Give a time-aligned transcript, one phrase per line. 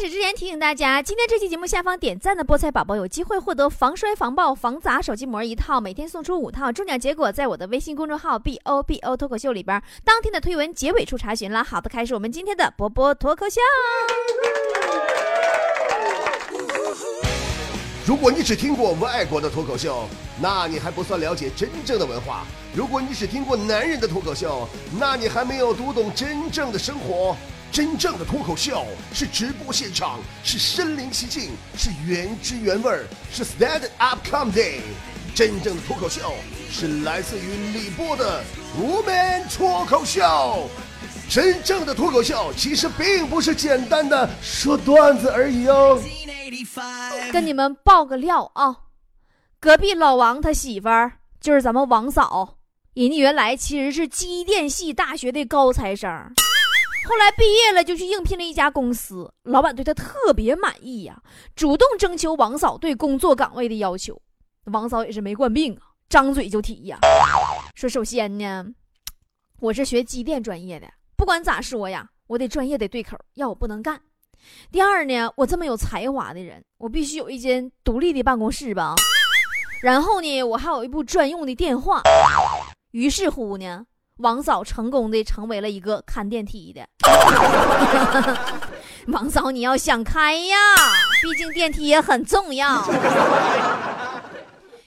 [0.00, 11.62] 始之前提醒大家，今天这期节目下方点赞的菠菜宝宝有机会获得防摔、防爆、防砸手机膜一套，每天送出五套，中奖结果在我的微信公众号 b o b o 脱口秀里边当天的推文结尾处查询了。
[11.62, 13.60] 好的，开始我们今天的波波脱口秀。
[18.06, 20.08] 如果你只听过外国的脱口秀，
[20.40, 24.66] 那你还不算了解真正的文化；如果你只听过男人的脱口秀，
[24.98, 27.36] 那你还没有读懂真正的生活。
[27.72, 28.84] 真正的脱口秀
[29.14, 34.80] 是直播现场，是身临其境，是原汁原味儿，是 stand up comedy。
[35.36, 36.34] 真正的脱口秀
[36.68, 38.42] 是来自于李波的
[38.76, 40.68] 无门脱口秀。
[41.28, 46.02] 真正的脱口秀其实并不是简单的说段子而已哦。
[47.32, 48.76] 跟你们爆个料啊，
[49.60, 52.56] 隔壁老王他媳妇儿就是咱们王嫂，
[52.94, 56.10] 人家原来其实是机电系大学的高材生。
[57.08, 61.20] 后来毕业了，就去应聘了一家公司，老板对他特别满意呀，
[61.56, 64.20] 主动征求王嫂对工作岗位的要求。
[64.66, 66.98] 王嫂也是没惯病啊，张嘴就提呀，
[67.74, 68.66] 说首先呢，
[69.58, 74.00] 我是学机电专业的，不管咋说呀，我得专业得对口，要我不能干。
[74.70, 78.94] 第二呢，我这么有才华的人，我必须有一间独立的办公室吧。
[79.82, 82.02] 然后呢，我还有一部专用的电话。
[82.92, 83.86] 于是乎呢。
[84.20, 86.86] 王嫂成功的成为了一个看电梯的。
[89.08, 90.56] 王嫂，你要想开呀，
[91.22, 92.84] 毕竟电梯也很重要。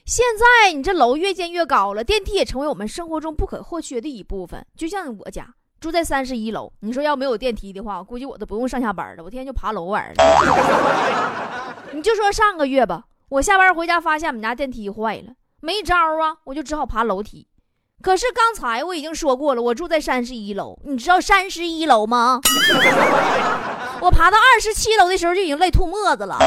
[0.05, 4.65] 现在你这楼越建越高了，电梯也成为我们生活中不可或缺的一部分。
[4.77, 5.47] 就像我家
[5.79, 11.75] 住在三十一楼，你说要没有电梯的话，估计我都不用上下班了，我天天就爬楼玩了。
[11.93, 17.47] 你就说上个月吧，我下班回家发现我们家电梯坏了，没招啊，我就只好爬楼梯。
[18.03, 22.41] 可是刚才我已经说过了，我住在三十一楼，你知道三十一楼吗？
[24.01, 26.37] 我爬到二十七楼的时候就已经累吐沫子了。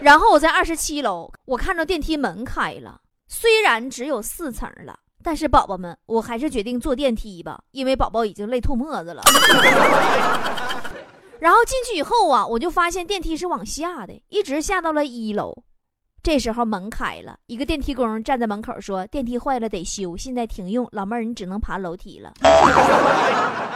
[0.00, 2.98] 然后我在二十七楼，我看着电梯门开了，
[3.28, 9.22] 虽然只有四层了，但是宝宝们，我还是决定坐电梯吧，因为宝宝已经累吐沫子了。
[11.38, 15.54] 然后进去以后啊，我就发现电梯是往下的，一直下到了一楼。
[16.22, 22.32] 这时候门开了，一个电梯工站在门口说：“电梯坏了得修，现在停用，老妹儿你只能爬楼梯了。”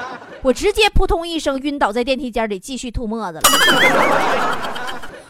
[0.42, 3.48] 我直接扑通一声晕倒在电梯间里，继续吐沫子了。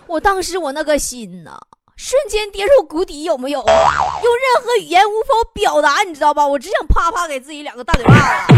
[0.06, 1.58] 我当时我那个心呐，
[1.96, 3.60] 瞬间跌入谷底，有没有？
[3.60, 6.46] 用任何语言无法表达，你知道吧？
[6.46, 8.52] 我只想啪啪给自己两个大嘴巴子。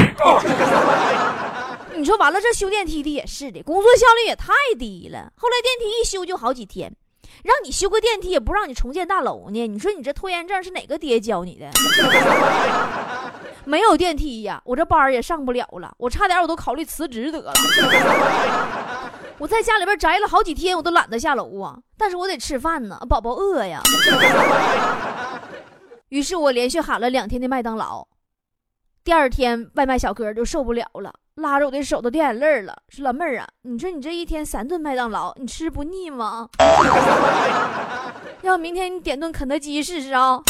[1.95, 5.33] 你说完了，这修电梯的也是的，工作效率也太低了。
[5.37, 6.93] 后来电梯一修就好几天。
[7.43, 9.67] 让你修个电梯，也不让你重建大楼呢？
[9.67, 11.71] 你说你这拖延症是哪个爹教你的？
[13.65, 15.95] 没有电梯呀，我这班也上不了了。
[15.99, 17.53] 我差点我都考虑辞职得了。
[19.37, 21.79] 我在家里边宅了好几天，我都懒得下楼啊。
[21.97, 23.81] 但是我得吃饭呢，宝宝饿呀。
[26.09, 28.09] 于是我连续喊了两天的麦当劳。
[29.05, 31.13] 第二天，外卖小哥就受不了了。
[31.39, 36.49] 拉着我的手都掉眼泪了，说老妹儿啊，你说你这一天三顿麦当劳，你吃不腻吗？
[38.43, 40.41] 要不明天你点顿肯德基试试啊？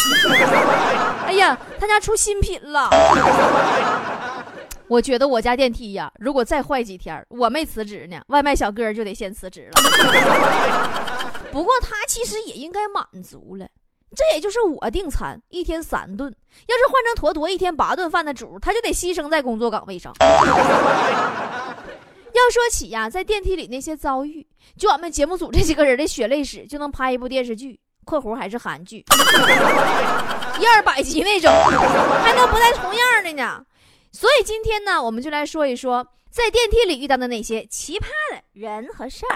[1.27, 2.89] 哎呀，他家出新品了。
[4.89, 9.83] 我觉得我家电梯呀，如果再坏几天，我没辞职呢，外卖小哥就得先辞职了。
[11.53, 13.67] 不过他其实也应该满足了。
[14.17, 16.35] 这也就是我订餐一天三顿，
[16.67, 20.13] 要是换成坨坨一天八顿饭的主，他就得牺牲在工作岗位上。
[22.33, 24.47] 要说起呀，在电梯里那些遭遇，
[24.77, 29.05] 就俺们节目组这几个人的血泪史，就能拍一部电视剧（括弧还是韩剧），
[30.61, 31.51] 一二百集那种，
[32.23, 33.65] 还能不带重样的呢。
[34.13, 39.35] 所以今天呢，我们就来说一说在电梯里遇到的那些奇葩的人和事儿。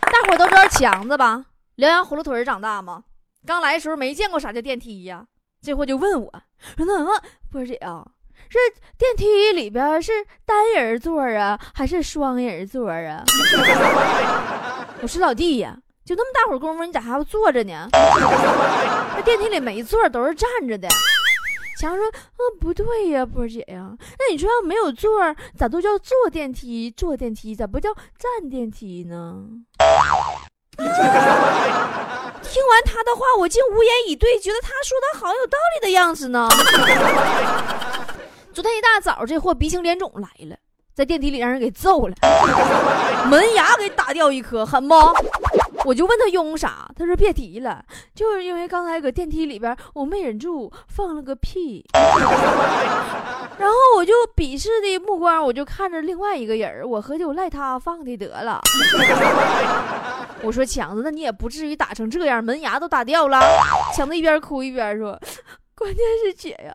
[0.00, 1.44] 大伙都知道强子吧？
[1.76, 3.04] 辽阳葫芦屯长大吗？
[3.46, 5.26] 刚来的时候没见过啥叫电梯呀，
[5.62, 6.32] 这货就问我
[6.76, 7.20] 说：“那么
[7.52, 8.04] 波姐啊，
[8.48, 8.58] 这
[8.98, 10.12] 电梯里边是
[10.44, 13.22] 单人座啊，还是双人座啊？”
[15.02, 17.88] 我说：“老弟呀，就那么大会儿功夫，你咋还要坐着呢？
[17.92, 20.88] 那电梯里没座，都是站着的。”
[21.78, 25.10] 强说：“啊，不对呀，波姐呀，那你说要没有座，
[25.54, 26.90] 咋都叫坐电梯？
[26.90, 29.44] 坐电梯咋不叫站电梯呢？”
[30.76, 36.48] 听完他的话，我竟无言以对，觉得他说的好有道理的样子呢。
[38.52, 40.56] 昨天一大早，这货鼻青脸肿来了，
[40.94, 42.14] 在电梯里让人给揍了，
[43.28, 44.94] 门牙给打掉一颗，狠不？
[45.86, 51.84] 我就问他用啥，他说别提了，就是因为刚才搁电梯里边，我没忍住放了个屁。
[51.94, 58.60] 然后我就鄙视的目光，我就看着另外一个人我合计我赖他放的得了。
[60.42, 63.40] 我说强子，那你也不至于打成这样，门牙都打掉了。
[63.94, 65.18] 强子一边哭一边说
[65.76, 66.74] ：“关键是姐呀，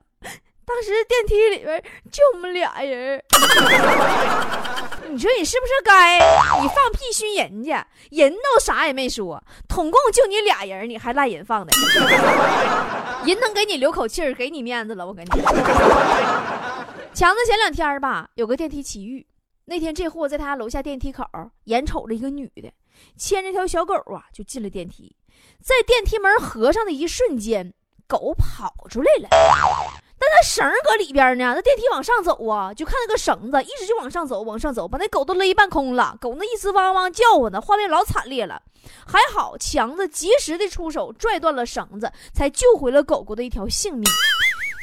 [0.73, 3.21] 当时电梯里边就我们俩人。
[5.12, 6.18] ”你说你是不是该？
[6.62, 11.73] 你放屁熏人家，人都啥也没说，统共就你俩人，你还赖人放的？
[13.25, 15.29] 人能给你留口气儿，给你面子了，我跟你。
[17.13, 19.27] 强子前两天吧，有个电梯奇遇。
[19.65, 21.25] 那天这货在他楼下电梯口，
[21.65, 22.71] 眼瞅着一个女的
[23.17, 25.13] 牵着条小狗啊，就进了电梯。
[25.62, 27.74] 在电梯门合上的一瞬间，
[28.07, 29.27] 狗跑出来了。
[30.21, 36.15] 但那绳搁里边呢，那电梯往上走啊，就看那个绳子一直就往上走，往上走，把那狗都勒半空了。
[36.21, 38.62] 狗那一直汪汪叫唤呢，画面老惨烈了。
[39.07, 44.03] 还好强子及时的出手拽断了绳子，才救回了狗狗的一条性命。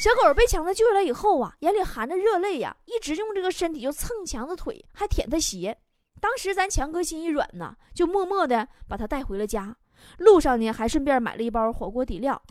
[0.03, 5.79] 小狗被强子救下来以后啊，眼里含着热泪呀，一直用这个身体就蹭强子腿，还舔他鞋。
[6.21, 9.77] 当时咱强哥心一软呐，就默默的把他带回了家。
[10.19, 12.43] 路上呢，还顺便买了一包火锅底料。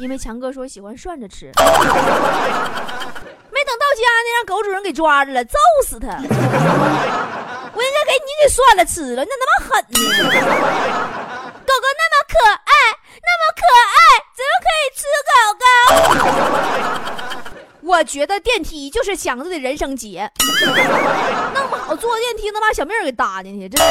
[0.00, 1.68] 因为强哥说喜欢涮着吃， 没等
[3.78, 6.08] 到家呢，让狗主人给抓着了，揍死他！
[6.16, 9.98] 我应该给你给涮了吃了，你咋那么狠呢？
[11.66, 12.72] 狗狗那么可爱，
[13.20, 13.60] 那么可
[13.92, 14.00] 爱，
[14.34, 15.64] 怎么可以吃狗狗？
[17.84, 20.30] 我觉得电梯就是强子的人生劫，
[21.54, 23.68] 弄不好坐电梯能把小命给搭进去。
[23.68, 23.86] 真的，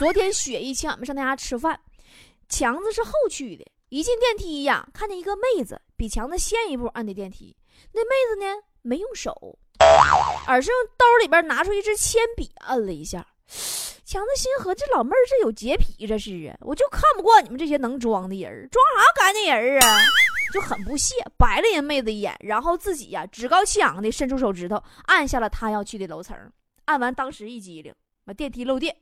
[0.00, 1.78] 昨天雪姨请俺们上他家吃饭，
[2.48, 3.64] 强子是后去的。
[3.94, 7.56] 一进电梯呀，看见一个妹子比强子先一步按的电梯。
[7.92, 9.56] 那妹子呢，没用手，
[10.48, 13.24] 而是用兜里边拿出一支铅笔按了一下。
[14.04, 16.58] 强子心合，这老妹儿这有洁癖，这是啊！
[16.62, 20.00] 我就看不惯你们这些能装的人，装啥干净人啊？
[20.52, 26.36] 就很不屑，白了人妹子一眼，然后自己呀趾高气扬的伸出手指头按下了他要去的楼层。
[26.86, 27.94] 按完，当时一激灵。
[28.26, 28.96] 把电梯漏电，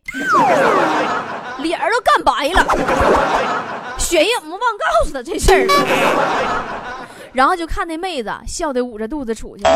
[1.59, 3.97] 脸儿都干白了。
[3.97, 9.71] 雪影忘告诉他这事儿了，然后就看那妹子笑得捂着肚子出去了。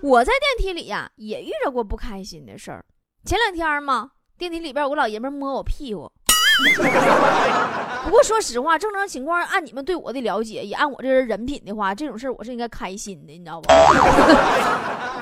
[0.00, 2.84] 我在电梯里呀也遇着过不开心的事儿。
[3.24, 6.08] 前两天嘛，电梯里边有个老爷们摸我屁股。
[8.04, 13.68] 不过说实话，正常情况按你们对我的了解，也按我这人人品的话，这种事儿我是应该开心的，你知道不？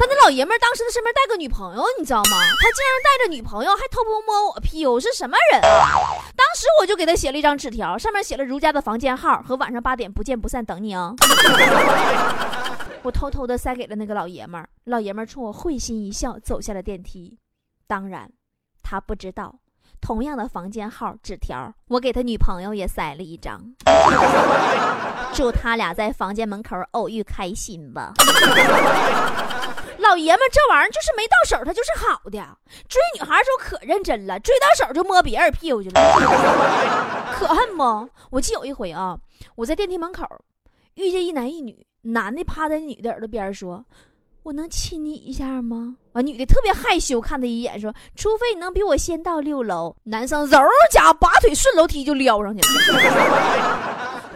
[0.09, 2.37] 那老爷们儿当时他身边带个女朋友，你知道吗？
[2.61, 5.61] 他竟然带着女朋友还偷偷摸我屁股，是什么人？
[5.61, 11.15] 当时我就给他写了一张纸条，上面写了如家的房间号和晚上八点不见不散等你哦。
[13.03, 17.39] 我偷偷的塞给了那个老爷们儿，老爷们儿冲我会心一笑，走下了电梯。
[17.87, 18.31] 当然，
[18.83, 19.55] 他不知道。
[19.99, 23.61] 同样的房间号纸条，我给他女朋友也塞了一张，
[25.33, 28.13] 祝他俩在房间门口偶遇开心吧。
[29.99, 32.31] 老爷们这玩意儿就是没到手，他就是好的。
[32.89, 36.01] 追女孩时候可认真了，追到手就摸别人屁股去了，
[37.39, 38.09] 可恨不？
[38.31, 39.17] 我记有一回啊，
[39.55, 40.25] 我在电梯门口
[40.95, 43.85] 遇见一男一女，男的趴在女的耳朵边说。
[44.43, 45.97] 我能亲你一下吗？
[46.13, 52.69] 啊，女的特别害羞，看他一眼，说：“除非你能比我先到六楼。”男生嗖家拔腿顺楼梯就撩上去了。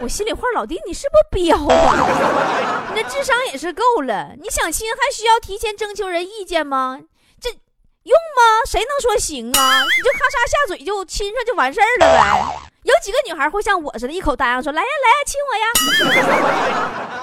[0.01, 2.89] 我心里话，老弟，你是不是彪啊？
[2.93, 4.31] 你这智商也是够了。
[4.41, 6.99] 你想亲还需要提前征求人意见吗？
[7.39, 8.65] 这用吗？
[8.65, 9.83] 谁能说行啊？
[9.83, 12.43] 你就咔嚓下嘴就亲上就完事儿了呗。
[12.81, 15.65] 有几个女孩会像我似的，一口答应说：“来呀来呀，亲我呀！”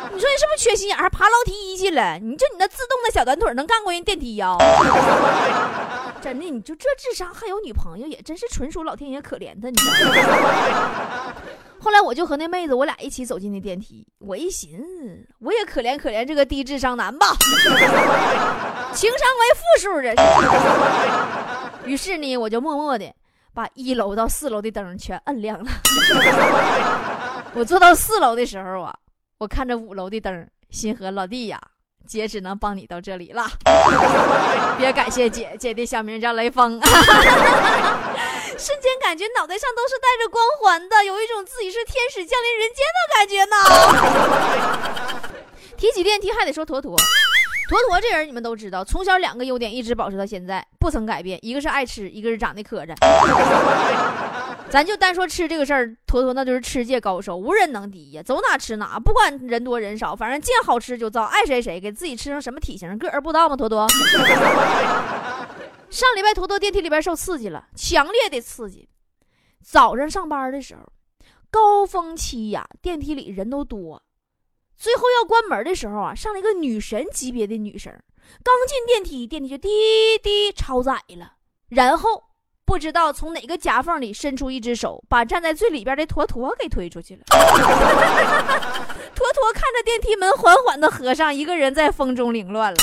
[0.14, 2.16] 你说你是不是缺心眼还爬楼梯去了？
[2.20, 4.56] 你就你那自动的小短腿能干过人电梯呀？
[6.22, 9.68] 真的，你就这智商还有女朋友，也真是纯属老天爷可怜他。
[9.68, 9.76] 你？
[11.80, 14.06] 后来我就和那妹子，我俩一起走进那电梯。
[14.18, 17.26] 我一寻思，我也可怜可怜这个低智商男吧，
[18.92, 20.14] 情商为负数的。
[21.84, 23.12] 于是呢，我就默默的。
[23.54, 25.68] 把一楼到四楼的灯全摁亮了。
[27.54, 28.94] 我坐到四楼的时候啊，
[29.38, 31.60] 我看着五楼的灯，心和老弟呀，
[32.06, 33.44] 姐只能帮你到这里了。
[34.76, 36.80] 别感谢姐姐的小名叫雷锋。
[38.58, 43.56] 瞬间感觉脑袋上都是带着光环的，有一种自己是天使降临人间的感觉呢。
[45.76, 46.96] 提起电梯，还得说坨坨。
[47.68, 51.38] 坨坨这人你们都知道，从小两个优点一直保持到现在，不曾改变。
[51.42, 52.94] 一个是爱吃，一个是长得磕碜。
[54.68, 63.54] 咱就单说吃这个事儿，坨坨那就是吃界高手，无人能敌呀，走哪吃哪，不管人多人少，反正见好吃就造，爱谁谁，给自己吃成什么体型，个儿不知道吗？
[63.54, 63.86] 坨坨。
[65.90, 68.88] 上礼拜坨坨电梯里边受刺激了，强烈的刺激。
[69.64, 70.82] 早上上班的时候，
[71.50, 74.02] 高峰期呀，电梯里人都多。
[74.76, 77.92] 最后要关门的时候啊，上了一个女神级别的女生，
[78.44, 79.68] 刚进电梯，电梯就滴
[80.22, 81.32] 滴超载了，
[81.70, 82.22] 然后
[82.64, 87.22] 不知道从哪个夹缝里伸出一只手，把站在最里边的坨坨给推出去了。
[89.14, 92.76] 坨坨看着电梯门缓缓的合上，一个人在风中凌乱了。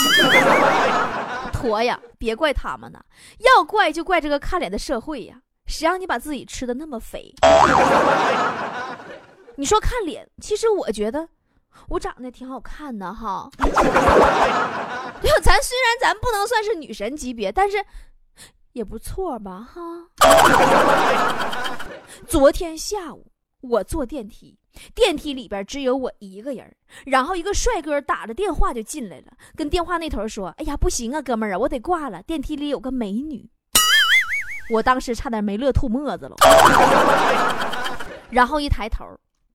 [1.66, 3.04] 活呀，别怪他们呢，
[3.40, 7.34] 要怪就怪这个看脸的社会呀，谁让你把自己吃的那么肥？
[9.58, 11.28] 你说看脸，其实我觉得
[11.88, 13.50] 我长得挺好看的哈。
[15.22, 17.84] 对，咱虽然咱不能算是女神级别，但是
[18.74, 19.82] 也不错吧哈。
[22.28, 23.32] 昨天下午
[23.62, 24.60] 我坐电梯，
[24.94, 33.50] 电梯里边只有我一个人，然后一个帅哥打着电话就进来了，跟电话那头说：“哎呀，不行啊，哥们儿啊，我得挂了，电梯里有个美女。”
[34.72, 36.36] 我当时差点没乐吐沫子了，
[38.32, 39.06] 然后一抬头。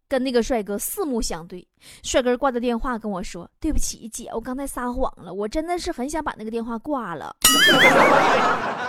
[0.08, 1.64] 跟那个帅哥四目相对，
[2.02, 7.32] 帅哥挂的电话跟我说：“对不起，姐，我刚才撒谎了，我真的是很想把那个电话挂了。”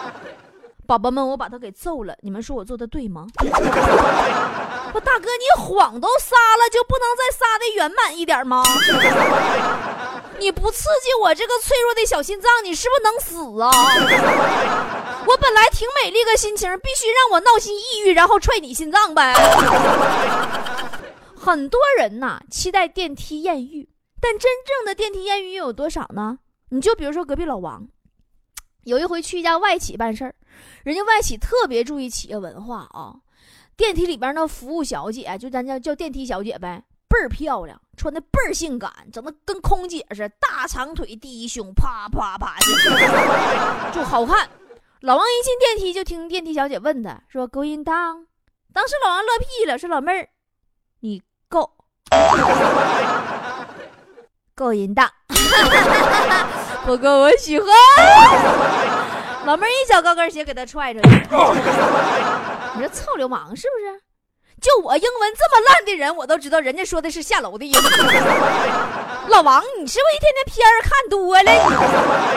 [0.85, 3.27] 宝宝们，我把他给揍了，你们说我做的对吗？
[4.93, 8.61] 我大哥，你谎都撒了，就不能再撒的圆满一点吗？
[10.37, 13.71] 你不刺激我这个脆弱的小心脏，你是不是能死啊？
[15.27, 19.33] 我本来挺美丽个心情，必须让我闹心抑郁，然后踹你心脏呗。
[21.35, 23.87] 很多人呐期待电梯艳遇，
[24.19, 26.39] 但真正的电梯艳遇又有多少呢？
[26.69, 27.87] 你就比如说隔壁老王，
[28.83, 30.35] 有一回去一家外企办事儿，
[30.83, 33.15] 人家外企特别注意企业文化啊。
[33.75, 44.49] 电梯里边那服务小姐，就咱叫叫电梯小姐呗，倍儿漂亮，穿的倍儿性感，整的跟空姐似的，大长腿，低胸，啪啪啪的， 就好看。
[45.01, 48.27] 老王一进电梯，就听电梯小姐问他说：“Going down？”
[48.73, 50.29] 当时老王乐屁了，说：“老妹儿，
[50.99, 51.69] 你。” 够，
[54.55, 55.11] 够淫荡，
[56.85, 57.67] 不够我喜欢。
[59.45, 61.09] 老妹儿一脚高跟鞋给他踹出去，
[62.75, 64.01] 你说臭流氓是不是？
[64.61, 67.81] 就我英文这么烂的人，我都知道人家说的是下楼的意思。
[69.29, 71.51] 老王，你是不是一天天片儿看多了？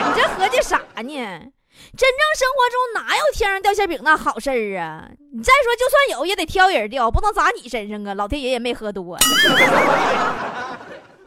[0.07, 1.51] 你这合计啥呢？
[1.95, 5.07] 真正生活中哪有天上掉馅饼那好事儿啊？
[5.33, 8.13] 你再说，就算有，也得挑人掉，不能砸你身上啊！
[8.15, 9.17] 老天爷也没喝多。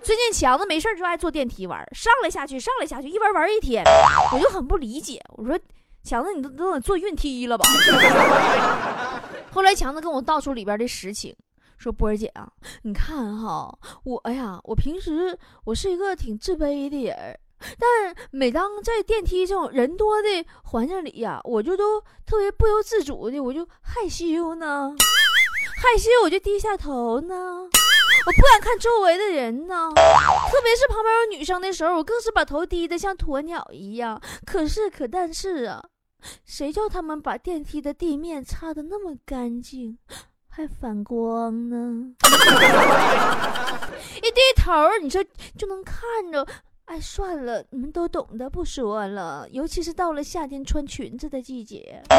[0.09, 3.85] 最近强子没事就爱坐电梯玩，上来下去，上来下去，一玩玩一天，
[4.33, 5.23] 我就很不理解。
[5.37, 5.61] 我说，
[6.03, 7.67] 强子，你都都得坐运梯了吧？
[9.53, 11.37] 后来强子跟我道出里边的实情，
[11.77, 12.49] 说波儿姐啊，
[12.85, 13.71] 你看哈，
[14.03, 17.39] 我呀，我平时我是一个挺自卑的人。
[17.79, 20.29] 但每当在电梯这种人多的
[20.65, 24.91] 环境里呀，我就都特别不由自主的，我就害羞呢，
[25.77, 27.69] 害羞我就低下头呢，
[28.29, 34.21] 我不敢看周围的人呢，特别是旁边有女生的时候，我更是把头低的像鸵鸟一样。
[34.45, 35.83] 可是可但是啊，
[36.45, 39.97] 谁叫他们把电梯的地面擦的那么干净，
[40.47, 42.13] 还反光呢？
[44.19, 45.25] 一低头，你说
[45.57, 46.47] 就能看着。
[46.85, 49.49] 哎，算了，你们都懂得，不说了。
[49.51, 52.03] 尤其是到了夏天穿裙子的季节。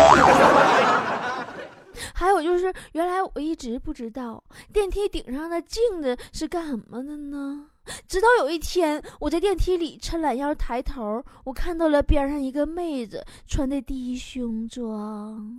[2.14, 7.66] 还有就是，原来我一直不知道电梯顶上的镜子是干什么的呢？
[8.08, 15.58] 直到有一天，我在电梯里抻懒腰抬头，我看到了边上一个妹子穿的低胸装，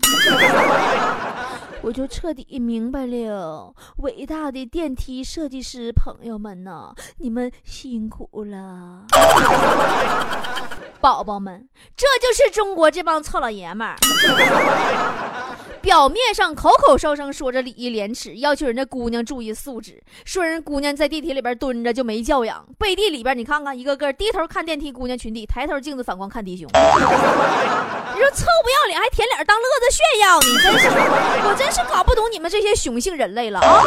[1.82, 9.06] 我就彻底明白了，伟大的电梯设计师朋友们呐，你们辛苦了，
[11.00, 13.96] 宝宝们，这就是中国这帮臭老爷们儿。
[15.80, 26.68] 表面上口口声声说着礼义廉耻，要求人家姑娘注意素质，说人姑娘在地铁里边蹲着就没教养，背地里边你看看一个个低头看电梯姑娘裙底，抬头镜子反光看弟兄。
[26.68, 30.46] 你说臭不要脸还舔脸当乐子炫耀呢？
[30.62, 30.88] 真是，
[31.48, 33.82] 我真是搞不懂你们这些雄性人类了啊！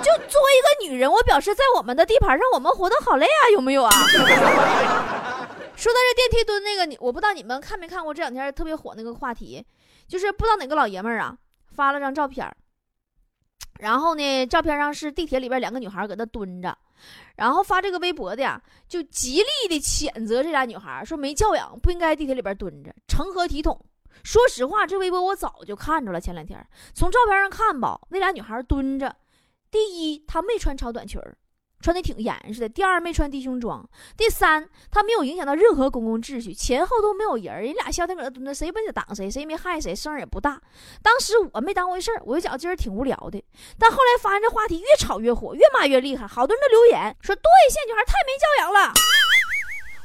[0.00, 3.90] 就作为一个女人，我表示在我们的地盘上，我们活得好累啊，有没有啊？
[5.74, 9.64] 说到这电梯蹲那个，你我不知道你们看没看过这两天特别火那个话题。
[10.10, 11.38] 就是不知道哪个老爷们儿啊
[11.68, 12.44] 发了张照片
[13.78, 16.76] 然后呢，照片上是地铁里边两个女孩搁那蹲着，
[17.36, 23.80] 然后发这个微博的呀，就极力的谴责这俩女孩，说没教养，不应该地铁里边蹲着，成何体统？
[24.22, 26.62] 说实话，这微博我早就看着了，前两天
[26.92, 29.16] 从照片上看吧，那俩女孩蹲着，
[29.70, 29.78] 第
[30.12, 31.18] 一她没穿超短裙
[31.80, 32.68] 穿的挺严实的。
[32.68, 33.84] 第二，没穿低胸装。
[34.16, 40.60] 第三，他没有影响到任何公共秩序，前后都没有人，人俩消停搁那蹲着，谁也不挡谁，谁也没害谁，声儿也不大。
[41.02, 43.42] 当时我没当回事儿，我就觉得今儿挺无聊的。
[43.78, 48.92] 但后来发现这话题越吵越火，越骂越厉害，好多人都留言说：“对，现女孩太没教养了。”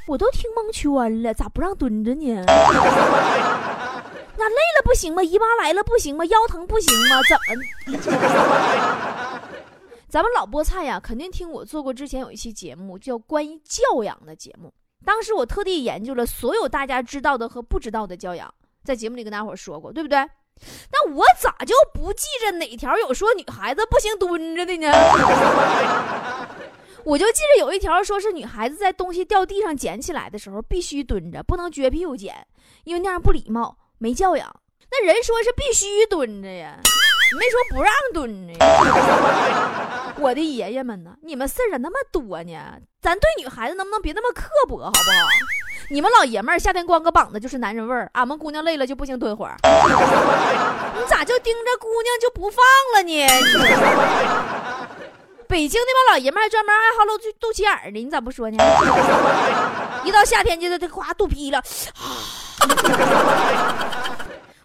[0.08, 2.44] 我都听蒙圈了，咋不让蹲着呢？
[4.38, 5.22] 那累了不行吗？
[5.22, 6.24] 姨妈来了不行吗？
[6.26, 7.20] 腰疼不行吗？
[7.28, 9.35] 怎么？
[10.08, 14.72] 咱们老菠菜呀，肯定听我做过之前有一期节目，叫关于教养的节目。
[15.04, 18.52] 当时我特地研究了所有大家知道的和不知道的教养，
[18.84, 20.18] 在节目里跟大伙说过，对不对？
[20.90, 24.90] 那我咋就不记着哪条有说女孩子不行蹲着的呢？
[27.04, 32.46] 我就记着有一条说是女孩子在东西掉地上捡起来的时候必须蹲着，不能撅屁股捡，
[32.84, 33.76] 因为那样不礼貌。
[33.98, 34.60] 没教养，
[34.90, 36.80] 那人说是必须蹲着呀，
[37.34, 38.52] 没说不让蹲呢。
[40.18, 41.14] 我的爷爷们呢？
[41.22, 42.58] 你们事儿咋那么多呢？
[43.02, 45.28] 咱对女孩子能不能别那么刻薄，好不好？
[45.90, 49.56] 你们老爷们儿夏天光个膀子就是男人味儿，俺们姑娘累了就不行蹲会儿。
[49.62, 49.68] 你
[51.06, 52.64] 咋就盯着姑娘就不放
[52.94, 53.26] 了呢？
[55.46, 58.56] 北京那帮老爷们还专门爱好露肚脐眼儿的，你咋不说呢？
[60.02, 61.62] 一到夏天就得得夸肚皮了。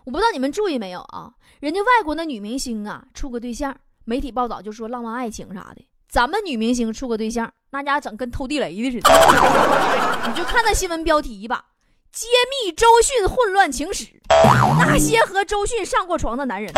[0.03, 1.29] 我不知道你们注意没有啊？
[1.61, 5.87] 人家外国那女明星啊，处个对象，媒体报道就说浪漫爱情啥的。
[6.09, 9.11] 咱们女明星处个对象，那家整跟偷地雷的似的。
[10.27, 11.63] 你就看那新闻标题吧：
[12.11, 12.25] 揭
[12.65, 14.07] 秘周迅混乱情史，
[14.79, 16.73] 那些和周迅上过床的男人。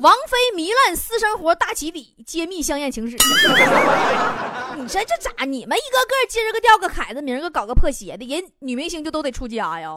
[0.00, 3.16] 王菲糜烂私生活大起底，揭秘香艳情史。
[4.78, 5.44] 你说这咋？
[5.44, 9.92] 你们一个个今儿个掉个凯子，明儿个搞个破鞋的，人女明星就都得出家呀？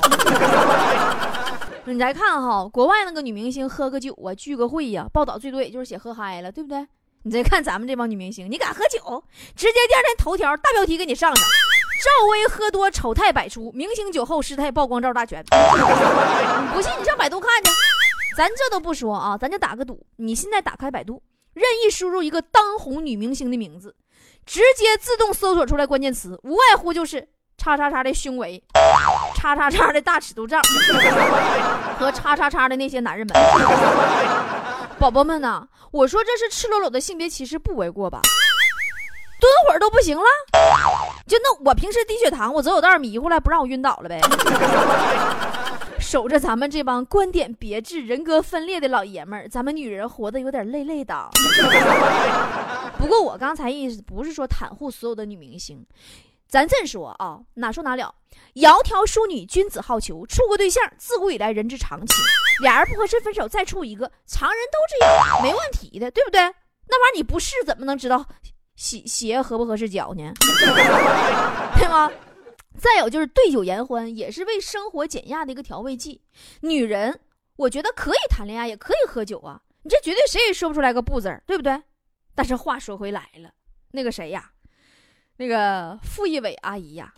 [1.85, 6.87] 你再看哈，国外那个女明星喝个酒啊，聚个会呀，报道最多也就是写喝嗨了，对不对？
[7.23, 9.23] 你再看咱们这帮女明星，你敢喝酒，
[9.55, 15.45] 直接第二天头条大标题给你上上：赵薇喝多丑态百出，明星酒后失态曝光照大全。
[16.73, 17.69] 不信你上百度看去。
[18.35, 20.05] 咱这都不说啊，咱就打个赌。
[20.15, 21.21] 你现在打开百度，
[21.53, 23.95] 任意输入一个当红女明星的名字，
[24.45, 28.63] 直接自动搜索出来关键词，无外乎就是叉叉叉的胸围，
[29.35, 30.59] 叉叉叉的大尺度照，
[31.99, 33.35] 和叉叉叉的那些男人们。
[34.97, 38.21] 宝宝们呐，我说这是赤裸裸的性别歧视，不为过吧？
[39.39, 40.23] 蹲会儿都不行了？
[41.27, 44.21] 就那我平时低血糖，我走走道迷糊了，不让我晕倒了呗？
[46.11, 51.29] 守着咱们这帮观点别致、人格分裂的老爷们儿，咱们女人活得有点累累的。
[52.99, 55.85] 不过我刚才意思不是说袒护所有的女明星，
[56.49, 58.13] 咱这么说啊，哪说哪了。
[58.55, 60.27] 窈窕淑女，君子好逑。
[60.27, 62.17] 处过对象，自古以来人之常情。
[62.61, 66.41] 俩人不合适分手，再处一个，常人都这样，没问题的，对不对？
[66.41, 68.25] 那玩意儿你不试怎么能知道
[68.75, 70.33] 鞋鞋合不合适脚呢？
[71.77, 72.11] 对吗？
[72.81, 76.19] 再有就是对酒言欢，也是为生活减压的一个调味剂。
[76.61, 77.19] 女人，
[77.55, 79.61] 我觉得可以谈恋爱，也可以喝酒啊。
[79.83, 81.79] 你这绝对谁也说不出来个不字儿，对不对？
[82.33, 83.51] 但是话说回来了，
[83.91, 84.49] 那个谁呀，
[85.37, 87.13] 那个傅艺伟阿姨呀，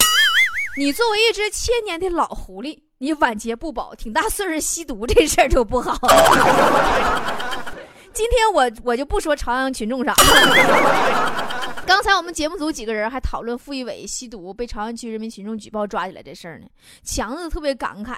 [0.78, 5.98] 你作为一只千年的老狐狸，你晚节不保，挺大岁数吸毒这事儿就不好。
[8.14, 10.14] 今天我我就不说朝阳群众啥。
[11.94, 16.66] 刚才我们节目组几个人还讨论傅艺伟吸毒被朝阳区人民群众举报抓起来这事儿呢，
[17.04, 18.16] 强子特别感慨，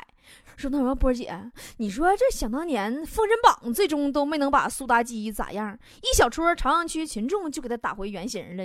[0.56, 1.38] 说：“那什么波姐，
[1.76, 8.64] 你说这想当年《封神榜》最终都没能把苏妲己咋样，一小撮朝阳区群众就给他打回原形了。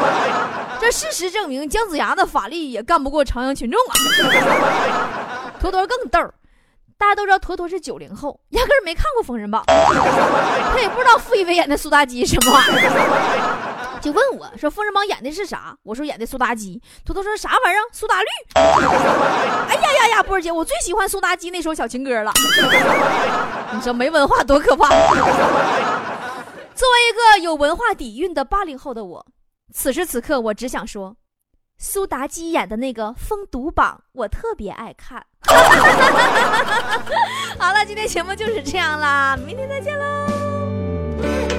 [0.80, 3.92] 这事实证明，姜子牙的法力也干不过朝阳群众啊。
[5.60, 6.18] 坨坨更逗，
[6.96, 13.68] 大家都知道坨坨是九零后，压根儿没看过《封神榜》，他也不知道傅艺伟演的苏妲己什么玩意儿。”
[14.02, 17.82] 就问我说：“封神榜演的是啥？”我说：“演的苏妲己。”图图说啥玩意儿？
[17.92, 18.26] 苏打绿。
[18.54, 22.32] 哎呀呀呀，波儿姐，我最喜欢苏妲己那首小情歌了。
[23.72, 24.88] 你说没文化多可怕？
[26.74, 29.24] 作为一个有文化底蕴的八零后的我，
[29.72, 31.14] 此时此刻我只想说，
[31.78, 35.24] 苏妲己演的那个《封毒榜》，我特别爱看。
[37.58, 40.26] 好了，今天节目就是这样啦，明天再见喽。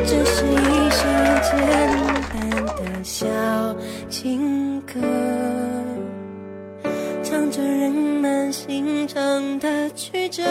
[0.06, 1.04] 这是一首
[1.42, 2.23] 简单
[2.84, 3.26] 的小
[4.10, 5.00] 情歌，
[7.24, 10.44] 唱着人们心肠的曲折。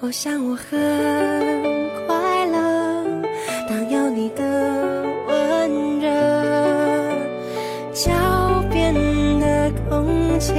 [0.00, 0.78] 我想我很
[2.06, 3.04] 快乐，
[3.68, 4.42] 当有你的
[5.26, 6.08] 温热，
[7.94, 8.12] 脚
[8.70, 8.94] 边
[9.40, 10.52] 的空气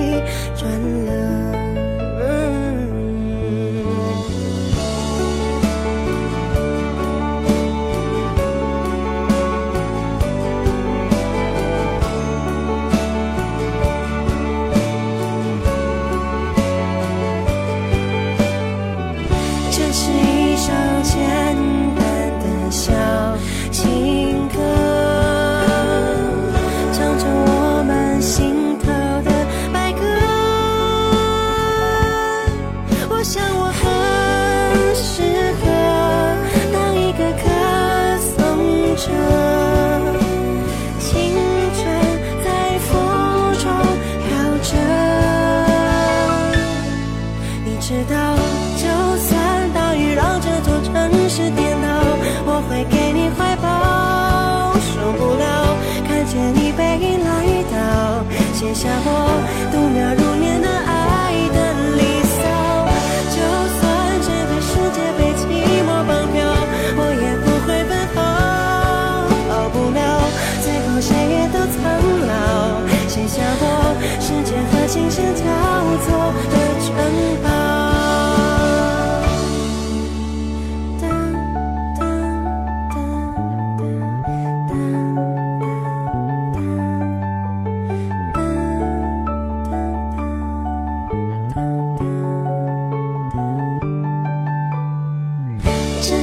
[58.79, 60.18] 下我度秒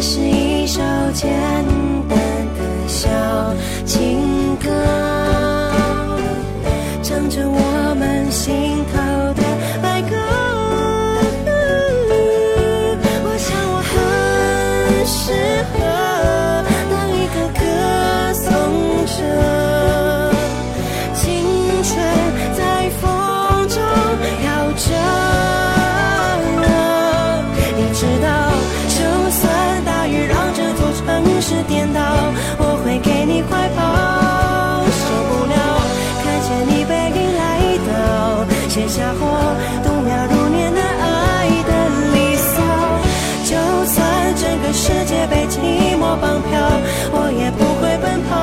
[0.03, 0.83] 是一首
[1.15, 1.56] 简
[38.77, 39.25] 写下我
[39.83, 41.73] 度秒如年的爱的
[42.13, 42.61] 离骚。
[43.49, 43.57] 就
[43.89, 43.97] 算
[44.37, 46.61] 整个世界被寂寞绑票，
[47.11, 48.37] 我也不会奔跑。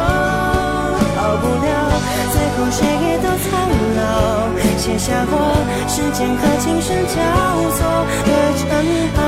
[1.14, 1.70] 跑不了，
[2.34, 3.46] 最后谁也都苍
[3.94, 4.02] 老，
[4.76, 5.38] 写下我
[5.88, 7.14] 时间和琴声交
[7.78, 7.86] 错
[8.26, 8.66] 的城
[9.16, 9.23] 堡。